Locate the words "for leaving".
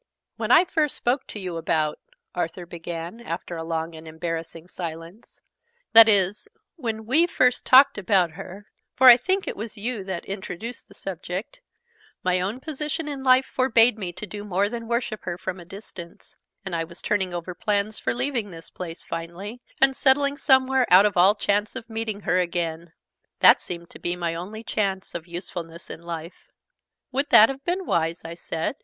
17.99-18.49